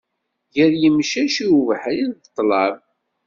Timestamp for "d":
2.21-2.23